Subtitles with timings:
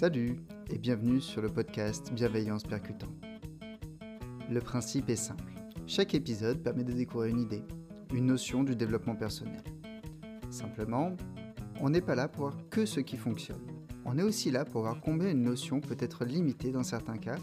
[0.00, 0.36] Salut
[0.70, 3.08] et bienvenue sur le podcast Bienveillance Percutant.
[4.48, 5.52] Le principe est simple.
[5.88, 7.64] Chaque épisode permet de découvrir une idée,
[8.14, 9.60] une notion du développement personnel.
[10.50, 11.16] Simplement,
[11.80, 13.66] on n'est pas là pour voir que ce qui fonctionne.
[14.04, 17.38] On est aussi là pour voir combien une notion peut être limitée dans certains cas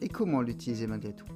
[0.00, 1.28] et comment l'utiliser malgré tout.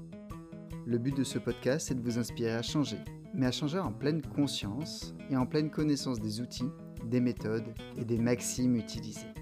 [0.87, 3.01] Le but de ce podcast est de vous inspirer à changer,
[3.35, 6.71] mais à changer en pleine conscience et en pleine connaissance des outils,
[7.05, 9.35] des méthodes et des maximes utilisées.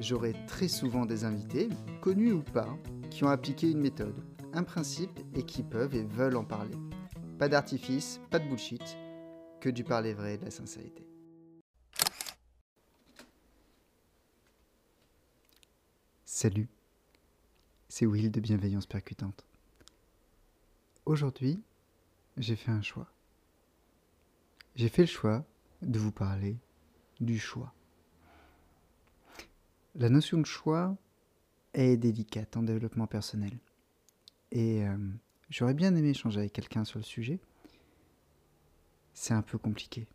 [0.00, 1.68] J'aurai très souvent des invités,
[2.00, 2.78] connus ou pas,
[3.10, 4.14] qui ont appliqué une méthode,
[4.52, 6.76] un principe et qui peuvent et veulent en parler.
[7.36, 8.96] Pas d'artifice, pas de bullshit,
[9.60, 11.04] que du parler vrai et de la sincérité.
[16.24, 16.68] Salut,
[17.88, 19.44] c'est Will de Bienveillance Percutante.
[21.06, 21.60] Aujourd'hui,
[22.36, 23.10] j'ai fait un choix.
[24.76, 25.44] J'ai fait le choix
[25.82, 26.56] de vous parler
[27.18, 27.74] du choix.
[29.98, 30.96] La notion de choix
[31.74, 33.58] est délicate en développement personnel.
[34.52, 34.96] Et euh,
[35.50, 37.40] j'aurais bien aimé échanger avec quelqu'un sur le sujet.
[39.12, 40.06] C'est un peu compliqué.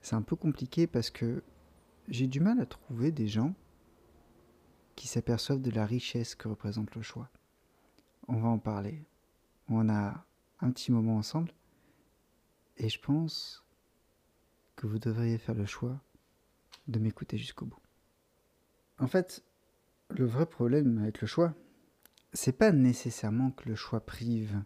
[0.00, 1.42] C'est un peu compliqué parce que
[2.06, 3.52] j'ai du mal à trouver des gens
[4.94, 7.28] qui s'aperçoivent de la richesse que représente le choix.
[8.28, 9.02] On va en parler.
[9.68, 10.24] On a
[10.60, 11.52] un petit moment ensemble.
[12.76, 13.64] Et je pense
[14.76, 16.00] que vous devriez faire le choix
[16.86, 17.87] de m'écouter jusqu'au bout.
[18.98, 19.44] En fait,
[20.10, 21.54] le vrai problème avec le choix,
[22.32, 24.62] c'est pas nécessairement que le choix prive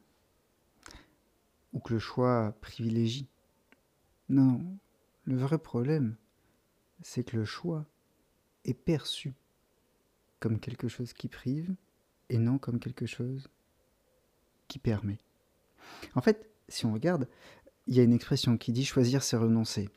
[1.72, 3.28] ou que le choix privilégie.
[4.28, 4.78] Non,
[5.24, 6.16] le vrai problème,
[7.02, 7.86] c'est que le choix
[8.64, 9.34] est perçu
[10.40, 11.74] comme quelque chose qui prive
[12.28, 13.48] et non comme quelque chose
[14.68, 15.18] qui permet.
[16.14, 17.28] En fait, si on regarde,
[17.86, 19.88] il y a une expression qui dit choisir c'est renoncer.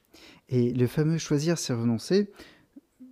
[0.50, 2.32] Et le fameux choisir c'est renoncer,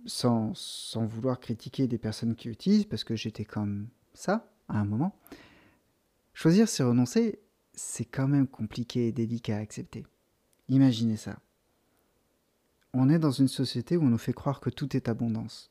[0.06, 0.52] sans,
[0.94, 5.16] vouloir critiquer des personnes qui utilisent, parce que j'étais comme ça à un moment,
[6.32, 7.40] choisir c'est renoncer,
[7.74, 10.06] c'est quand même compliqué et délicat à accepter.
[10.68, 11.38] Imaginez ça.
[12.92, 15.70] On est dans une société où on nous fait croire que tout est abondance,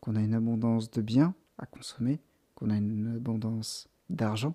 [0.00, 2.20] qu'on a une abondance de biens à consommer,
[2.54, 4.54] qu'on a une abondance d'argent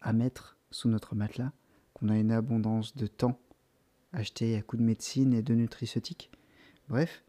[0.00, 1.52] à mettre sous notre matelas,
[1.94, 3.38] qu'on a une abondance de temps
[4.12, 6.30] acheté à coups de médecine et de nutriceutique.
[6.88, 7.22] Bref,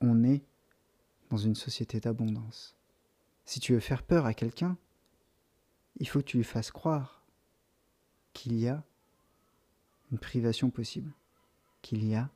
[0.00, 0.42] on est
[1.30, 2.76] dans une société d'abondance.
[3.44, 4.76] Si tu veux faire peur à quelqu'un,
[5.98, 7.24] il faut que tu lui fasses croire
[8.32, 8.84] qu'il y a
[10.12, 11.12] une privation possible,
[11.82, 12.30] qu'il y a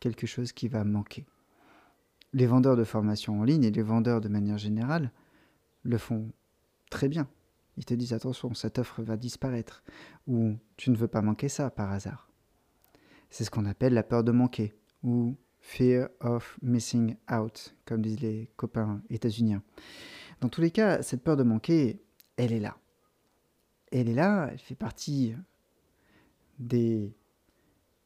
[0.00, 1.26] quelque chose qui va manquer.
[2.32, 5.12] Les vendeurs de formation en ligne et les vendeurs de manière générale
[5.82, 6.30] le font
[6.90, 7.28] très bien.
[7.76, 9.82] Ils te disent attention, cette offre va disparaître
[10.26, 12.28] ou tu ne veux pas manquer ça par hasard.
[13.30, 18.20] C'est ce qu'on appelle la peur de manquer ou fear of missing out, comme disent
[18.20, 19.62] les copains états-uniens.
[20.42, 22.02] Dans tous les cas, cette peur de manquer,
[22.36, 22.76] elle est là.
[23.90, 25.34] Elle est là, elle fait partie
[26.58, 27.16] des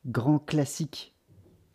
[0.07, 1.17] grands classiques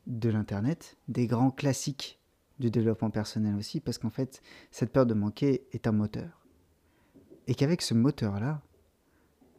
[0.08, 2.18] de l'Internet, des grands classiques
[2.60, 6.48] du développement personnel aussi, parce qu'en fait, cette peur de manquer est un moteur.
[7.48, 8.62] Et qu'avec ce moteur-là,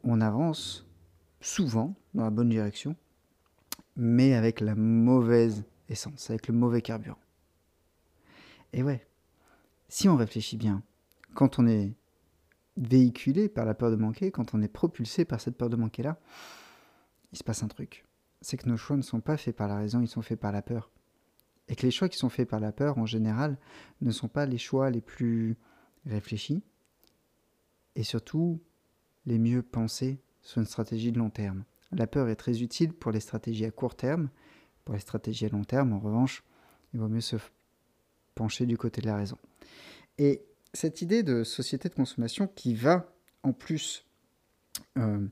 [0.05, 0.89] on avance
[1.43, 2.97] souvent dans la bonne direction,
[3.95, 5.65] mais avec la mauvaise
[6.29, 7.19] avec le mauvais carburant.
[8.73, 9.07] Et ouais,
[9.89, 10.83] si on réfléchit bien,
[11.35, 11.95] quand on est
[12.77, 16.19] véhiculé par la peur de manquer, quand on est propulsé par cette peur de manquer-là,
[17.33, 18.05] il se passe un truc.
[18.41, 20.53] C'est que nos choix ne sont pas faits par la raison, ils sont faits par
[20.53, 20.91] la peur.
[21.69, 23.59] Et que les choix qui sont faits par la peur, en général,
[24.01, 25.57] ne sont pas les choix les plus
[26.05, 26.63] réfléchis,
[27.97, 28.61] et surtout
[29.27, 31.65] les mieux pensés sur une stratégie de long terme.
[31.93, 34.29] La peur est très utile pour les stratégies à court terme,
[34.85, 36.45] pour les stratégies à long terme, en revanche,
[36.93, 37.37] il vaut mieux se
[38.35, 39.39] pencher du côté de la raison.
[40.19, 43.13] Et cette idée de société de consommation qui va
[43.43, 44.07] en plus
[44.99, 45.27] euh,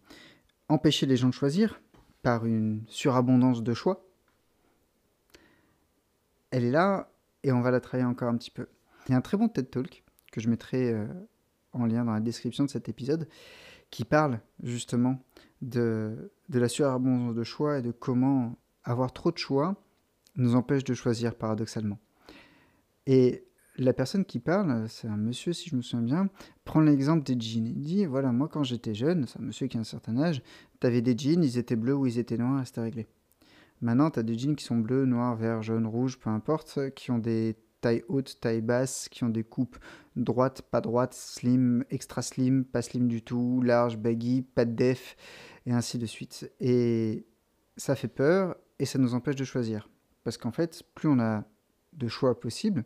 [0.68, 1.80] empêcher les gens de choisir
[2.22, 4.06] par une surabondance de choix,
[6.50, 7.10] elle est là
[7.42, 8.68] et on va la travailler encore un petit peu.
[9.06, 11.06] Il y a un très bon TED Talk que je mettrai euh,
[11.72, 13.28] en lien dans la description de cet épisode
[13.90, 15.18] qui parle justement
[15.60, 19.76] de, de la surabondance de choix et de comment avoir trop de choix
[20.36, 21.98] nous empêche de choisir paradoxalement.
[23.06, 23.44] Et
[23.76, 26.28] la personne qui parle, c'est un monsieur, si je me souviens bien,
[26.64, 27.66] prend l'exemple des jeans.
[27.66, 30.42] Il dit voilà, moi quand j'étais jeune, c'est un monsieur qui a un certain âge,
[30.80, 33.06] tu avais des jeans, ils étaient bleus ou ils étaient noirs, c'était réglé.
[33.80, 37.10] Maintenant, tu as des jeans qui sont bleus, noirs, verts, jaunes, rouges, peu importe, qui
[37.10, 39.76] ont des tailles hautes, tailles basses, qui ont des coupes
[40.14, 45.16] droites, pas droites, slim, extra slim, pas slim du tout, large, baggy, pas de def,
[45.66, 46.52] et ainsi de suite.
[46.60, 47.26] Et
[47.76, 49.88] ça fait peur et ça nous empêche de choisir.
[50.24, 51.44] Parce qu'en fait, plus on a
[51.92, 52.84] de choix possibles,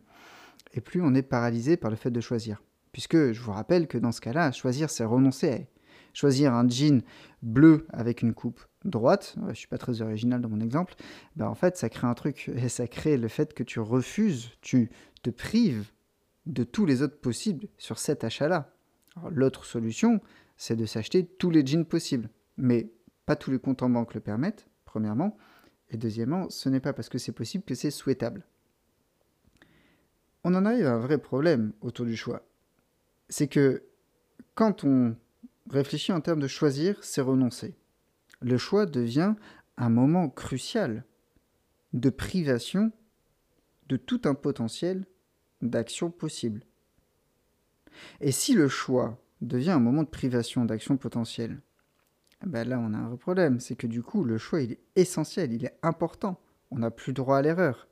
[0.75, 2.63] et plus on est paralysé par le fait de choisir.
[2.93, 5.59] Puisque je vous rappelle que dans ce cas-là, choisir, c'est renoncer à
[6.13, 7.03] choisir un jean
[7.43, 10.95] bleu avec une coupe droite, je suis pas très original dans mon exemple,
[11.35, 14.51] ben en fait ça crée un truc, et ça crée le fait que tu refuses,
[14.61, 14.91] tu
[15.23, 15.91] te prives
[16.45, 18.71] de tous les autres possibles sur cet achat-là.
[19.31, 20.21] L'autre solution,
[20.59, 22.29] c'est de s'acheter tous les jeans possibles.
[22.59, 22.93] Mais
[23.25, 25.37] pas tous les comptes en banque le permettent, premièrement.
[25.91, 28.45] Et deuxièmement, ce n'est pas parce que c'est possible que c'est souhaitable.
[30.45, 32.47] On en arrive à un vrai problème autour du choix.
[33.29, 33.83] C'est que
[34.55, 35.17] quand on
[35.69, 37.77] réfléchit en termes de choisir, c'est renoncer.
[38.41, 39.35] Le choix devient
[39.77, 41.05] un moment crucial
[41.93, 42.93] de privation
[43.89, 45.07] de tout un potentiel
[45.63, 46.63] d'action possible.
[48.21, 51.61] Et si le choix devient un moment de privation d'action potentielle,
[52.45, 55.53] ben là on a un vrai problème, c'est que du coup le choix est essentiel,
[55.53, 56.41] il est important,
[56.71, 57.89] on n'a plus droit à l'erreur.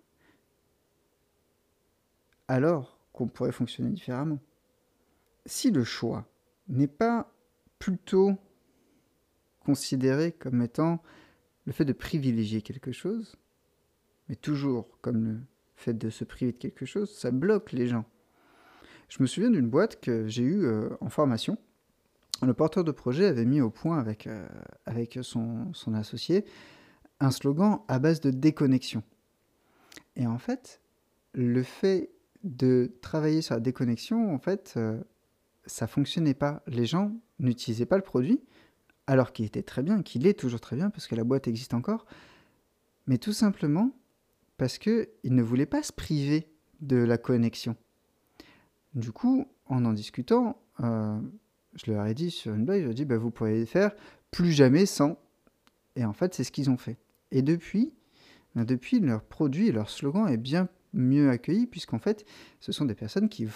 [2.49, 4.39] Alors qu'on pourrait fonctionner différemment.
[5.47, 6.27] Si le choix
[6.69, 7.33] n'est pas
[7.79, 8.37] plutôt
[9.61, 11.03] considéré comme étant
[11.65, 13.37] le fait de privilégier quelque chose,
[14.29, 15.41] mais toujours comme le
[15.77, 18.05] fait de se priver de quelque chose, ça bloque les gens.
[19.09, 21.59] Je me souviens d'une boîte que j'ai eue euh, en formation.
[22.45, 24.47] Le porteur de projet avait mis au point avec, euh,
[24.87, 26.45] avec son, associé
[27.21, 29.03] un slogan à base de déconnexion.
[30.17, 30.81] Et en fait,
[31.33, 32.11] le fait
[32.43, 35.01] de travailler sur la déconnexion, en fait, euh,
[35.67, 36.63] ça fonctionnait pas.
[36.67, 38.41] Les gens n'utilisaient pas le produit,
[39.07, 41.75] alors qu'il était très bien, qu'il est toujours très bien, parce que la boîte existe
[41.75, 42.07] encore,
[43.07, 43.93] mais tout simplement
[44.57, 46.49] parce qu'ils ne voulaient pas se priver
[46.81, 47.77] de la connexion.
[48.95, 51.19] Du coup, en en discutant, euh,
[51.75, 53.93] je leur ai dit sur une blague, je leur ai dit, bah, vous pourriez faire
[54.31, 55.19] plus jamais sans.
[55.97, 56.99] Et en fait, c'est ce qu'ils ont fait.
[57.31, 57.93] Et depuis,
[58.55, 62.25] bah, depuis, leur produit leur slogan est bien mieux accueilli, puisqu'en fait,
[62.61, 63.49] ce sont des personnes qui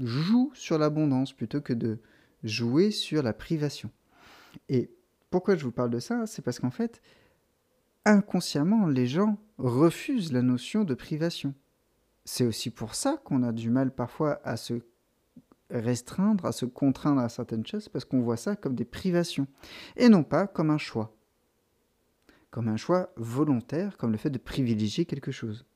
[0.00, 1.98] jouent sur l'abondance plutôt que de
[2.42, 3.90] jouer sur la privation.
[4.68, 4.90] Et
[5.30, 6.26] pourquoi je vous parle de ça?
[6.26, 7.00] C'est parce qu'en fait,
[8.04, 11.54] inconsciemment, les gens refusent la notion de privation.
[12.24, 14.82] C'est aussi pour ça qu'on a du mal parfois à se
[15.70, 19.46] restreindre, à se contraindre à certaines choses, parce qu'on voit ça comme des privations,
[19.96, 21.16] et non pas comme un choix.
[22.50, 25.66] Comme un choix volontaire, comme le fait de privilégier quelque chose.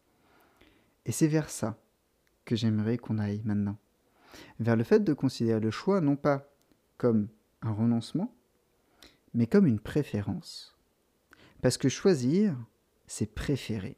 [1.06, 1.78] Et c'est vers ça
[2.44, 3.76] que j'aimerais qu'on aille maintenant.
[4.58, 6.50] Vers le fait de considérer le choix non pas
[6.96, 7.28] comme
[7.62, 8.34] un renoncement,
[9.32, 10.76] mais comme une préférence.
[11.62, 12.56] Parce que choisir,
[13.06, 13.96] c'est préférer.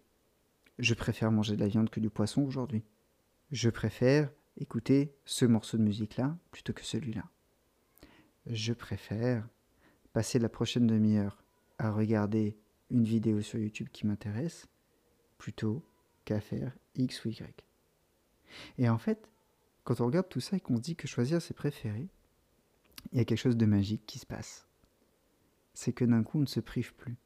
[0.78, 2.84] Je préfère manger de la viande que du poisson aujourd'hui.
[3.50, 7.24] Je préfère écouter ce morceau de musique-là plutôt que celui-là.
[8.46, 9.46] Je préfère
[10.12, 11.42] passer la prochaine demi-heure
[11.78, 12.56] à regarder
[12.90, 14.68] une vidéo sur YouTube qui m'intéresse
[15.38, 15.84] plutôt
[16.24, 17.64] qu'à faire X ou Y.
[18.78, 19.28] Et en fait,
[19.84, 22.08] quand on regarde tout ça et qu'on se dit que choisir c'est préférer,
[23.12, 24.66] il y a quelque chose de magique qui se passe.
[25.74, 27.16] C'est que d'un coup on ne se prive plus.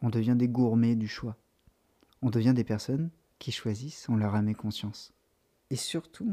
[0.00, 1.36] On devient des gourmets du choix.
[2.22, 5.12] On devient des personnes qui choisissent en leur âme conscience.
[5.74, 6.32] Et surtout,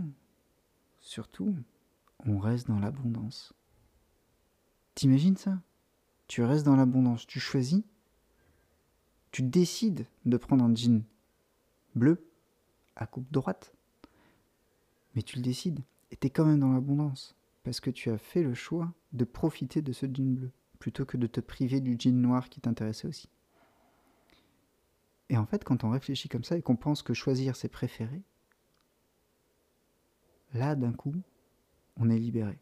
[0.99, 1.55] surtout,
[2.27, 3.53] on reste dans l'abondance.
[4.93, 5.63] T'imagines ça?
[6.27, 7.81] Tu restes dans l'abondance, tu choisis,
[9.31, 11.03] tu décides de prendre un jean
[11.95, 12.23] bleu
[12.95, 13.73] à coupe droite,
[15.15, 15.79] mais tu le décides
[16.11, 19.25] et tu es quand même dans l'abondance parce que tu as fait le choix de
[19.25, 23.07] profiter de ce jean bleu plutôt que de te priver du jean noir qui t'intéressait
[23.07, 23.27] aussi.
[25.29, 28.21] Et en fait, quand on réfléchit comme ça et qu'on pense que choisir c'est préférer,
[30.53, 31.15] là d'un coup,
[31.97, 32.59] on est libéré.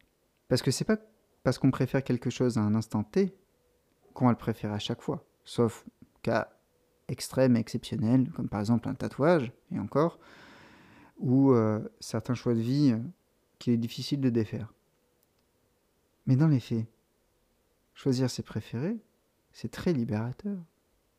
[0.48, 0.98] Parce que c'est pas
[1.43, 3.34] parce qu'on préfère quelque chose à un instant T
[4.13, 5.86] qu'on va le préférer à chaque fois, sauf
[6.22, 6.50] cas
[7.08, 10.19] extrême et exceptionnel, comme par exemple un tatouage, et encore,
[11.17, 13.00] ou euh, certains choix de vie euh,
[13.58, 14.74] qu'il est difficile de défaire.
[16.27, 16.86] Mais dans les faits,
[17.93, 18.98] choisir ses préférés,
[19.51, 20.58] c'est très libérateur.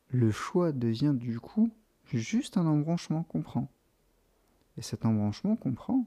[0.08, 1.70] Le choix devient du coup
[2.06, 3.70] juste un embranchement qu'on prend.
[4.76, 6.06] Et cet embranchement qu'on prend,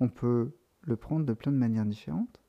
[0.00, 2.40] on peut le prendre de plein de manières différentes,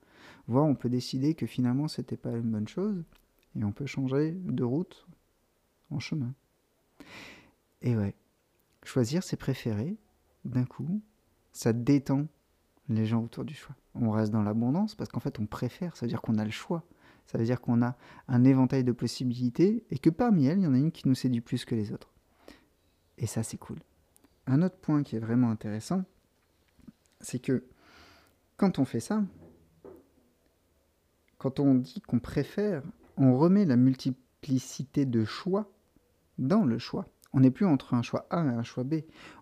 [0.47, 3.03] voire on peut décider que finalement c'était pas une bonne chose,
[3.55, 5.07] et on peut changer de route
[5.89, 6.33] en chemin.
[7.81, 8.15] Et ouais,
[8.83, 9.97] choisir ses préférés,
[10.45, 11.01] d'un coup,
[11.51, 12.27] ça détend
[12.89, 13.75] les gens autour du choix.
[13.95, 16.51] On reste dans l'abondance parce qu'en fait on préfère, ça veut dire qu'on a le
[16.51, 16.83] choix.
[17.25, 17.97] Ça veut dire qu'on a
[18.29, 21.15] un éventail de possibilités et que parmi elles, il y en a une qui nous
[21.15, 22.13] séduit plus que les autres.
[23.17, 23.79] Et ça, c'est cool.
[24.45, 26.05] Un autre point qui est vraiment intéressant,
[27.21, 27.65] c'est que
[28.57, 29.23] quand on fait ça,
[31.37, 32.83] quand on dit qu'on préfère,
[33.17, 35.71] on remet la multiplicité de choix
[36.37, 37.07] dans le choix.
[37.33, 38.95] On n'est plus entre un choix A et un choix B.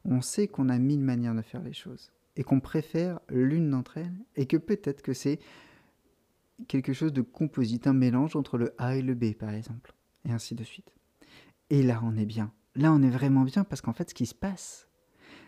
[0.03, 3.98] On sait qu'on a mille manières de faire les choses et qu'on préfère l'une d'entre
[3.98, 5.39] elles et que peut-être que c'est
[6.67, 9.94] quelque chose de composite, un mélange entre le A et le B par exemple,
[10.25, 10.94] et ainsi de suite.
[11.70, 12.51] Et là on est bien.
[12.75, 14.88] Là on est vraiment bien parce qu'en fait ce qui se passe,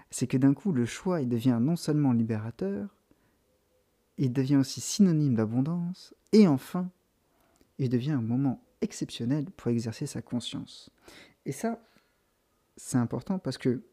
[0.09, 2.95] c'est que d'un coup le choix il devient non seulement libérateur,
[4.17, 6.89] il devient aussi synonyme d'abondance, et enfin,
[7.77, 10.89] il devient un moment exceptionnel pour exercer sa conscience.
[11.45, 11.81] Et ça,
[12.75, 13.83] c'est important parce que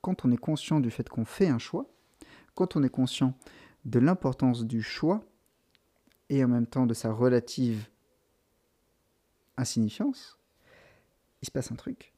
[0.00, 1.86] quand on est conscient du fait qu'on fait un choix,
[2.54, 3.34] quand on est conscient
[3.84, 5.24] de l'importance du choix
[6.28, 7.88] et en même temps de sa relative
[9.56, 10.38] insignifiance,
[11.42, 12.12] il se passe un truc.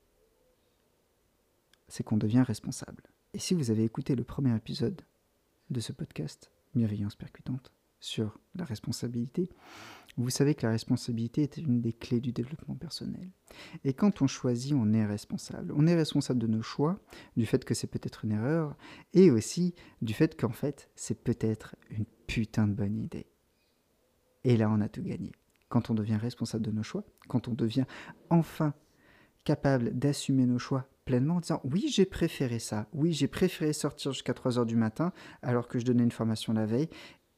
[1.88, 3.02] C'est qu'on devient responsable.
[3.32, 5.02] Et si vous avez écouté le premier épisode
[5.70, 9.48] de ce podcast, Bienveillance percutante, sur la responsabilité,
[10.16, 13.30] vous savez que la responsabilité est une des clés du développement personnel.
[13.84, 15.72] Et quand on choisit, on est responsable.
[15.76, 16.98] On est responsable de nos choix,
[17.36, 18.76] du fait que c'est peut-être une erreur,
[19.12, 23.26] et aussi du fait qu'en fait, c'est peut-être une putain de bonne idée.
[24.42, 25.30] Et là, on a tout gagné.
[25.68, 27.84] Quand on devient responsable de nos choix, quand on devient
[28.28, 28.74] enfin
[29.44, 34.12] capable d'assumer nos choix pleinement en disant oui j'ai préféré ça, oui j'ai préféré sortir
[34.12, 36.88] jusqu'à 3 heures du matin alors que je donnais une formation la veille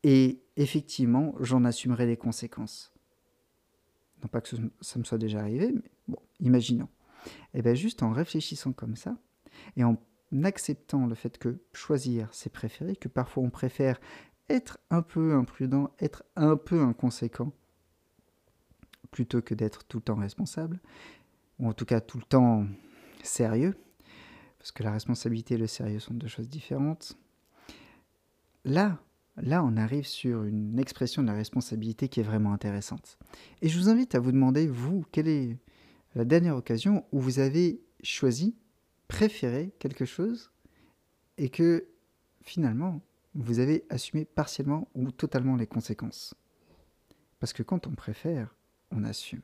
[0.02, 2.92] et effectivement, j'en assumerai les conséquences.
[4.22, 6.88] Non pas que ça me soit déjà arrivé, mais bon, imaginons.
[7.54, 9.16] Et eh bien juste en réfléchissant comme ça,
[9.76, 9.96] et en
[10.42, 14.00] acceptant le fait que choisir, c'est préférer, que parfois on préfère
[14.48, 17.52] être un peu imprudent, être un peu inconséquent,
[19.12, 20.80] plutôt que d'être tout le temps responsable,
[21.58, 22.66] ou en tout cas tout le temps
[23.22, 23.76] sérieux,
[24.58, 27.16] parce que la responsabilité et le sérieux sont deux choses différentes.
[28.64, 28.98] Là,
[29.36, 33.18] Là, on arrive sur une expression de la responsabilité qui est vraiment intéressante.
[33.62, 35.56] Et je vous invite à vous demander, vous, quelle est
[36.14, 38.54] la dernière occasion où vous avez choisi,
[39.08, 40.50] préféré quelque chose
[41.38, 41.86] et que
[42.42, 43.00] finalement,
[43.34, 46.34] vous avez assumé partiellement ou totalement les conséquences?
[47.40, 48.54] Parce que quand on préfère,
[48.90, 49.40] on assume.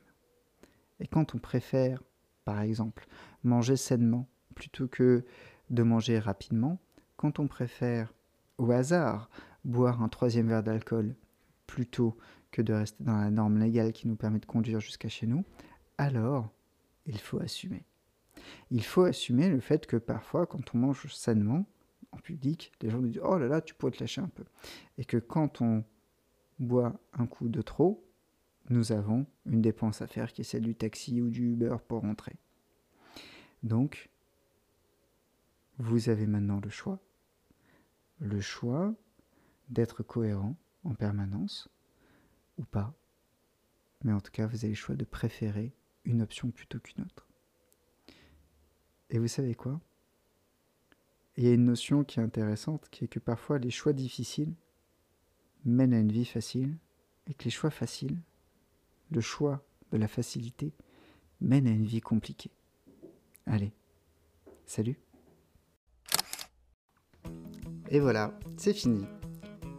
[1.00, 2.02] Et quand on préfère,
[2.44, 3.06] par exemple,
[3.42, 5.24] manger sainement plutôt que
[5.70, 6.78] de manger rapidement,
[7.16, 8.12] quand on préfère
[8.58, 9.30] au hasard
[9.64, 11.14] boire un troisième verre d'alcool
[11.66, 12.16] plutôt
[12.50, 15.44] que de rester dans la norme légale qui nous permet de conduire jusqu'à chez nous,
[15.98, 16.50] alors
[17.06, 17.84] il faut assumer.
[18.70, 21.66] Il faut assumer le fait que parfois, quand on mange sainement,
[22.12, 24.44] en public, les gens nous disent Oh là là, tu pourrais te lâcher un peu.
[24.96, 25.84] Et que quand on
[26.58, 28.07] boit un coup de trop,
[28.70, 32.02] nous avons une dépense à faire qui est celle du taxi ou du Uber pour
[32.02, 32.36] rentrer.
[33.62, 34.10] Donc,
[35.78, 37.00] vous avez maintenant le choix.
[38.18, 38.94] Le choix
[39.68, 41.68] d'être cohérent en permanence,
[42.56, 42.94] ou pas.
[44.04, 45.72] Mais en tout cas, vous avez le choix de préférer
[46.04, 47.26] une option plutôt qu'une autre.
[49.10, 49.80] Et vous savez quoi?
[51.36, 54.54] Il y a une notion qui est intéressante, qui est que parfois les choix difficiles
[55.64, 56.76] mènent à une vie facile,
[57.26, 58.18] et que les choix faciles,
[59.10, 60.72] le choix de la facilité,
[61.40, 62.50] mène à une vie compliquée.
[63.46, 63.72] Allez,
[64.66, 64.98] salut
[67.90, 69.04] Et voilà, c'est fini.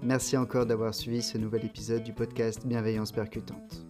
[0.02, 3.86] Merci encore d'avoir suivi ce nouvel épisode du podcast Bienveillance percutante.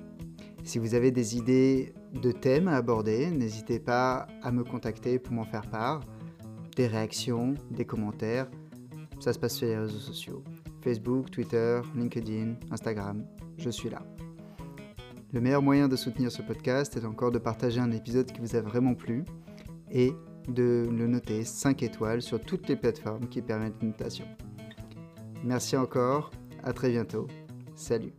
[0.63, 5.33] Si vous avez des idées de thèmes à aborder, n'hésitez pas à me contacter pour
[5.33, 6.01] m'en faire part.
[6.75, 8.49] Des réactions, des commentaires,
[9.19, 10.43] ça se passe sur les réseaux sociaux.
[10.81, 13.25] Facebook, Twitter, LinkedIn, Instagram,
[13.57, 14.01] je suis là.
[15.31, 18.55] Le meilleur moyen de soutenir ce podcast est encore de partager un épisode qui vous
[18.55, 19.25] a vraiment plu
[19.91, 20.13] et
[20.47, 24.25] de le noter 5 étoiles sur toutes les plateformes qui permettent une notation.
[25.43, 26.31] Merci encore,
[26.63, 27.27] à très bientôt.
[27.75, 28.18] Salut.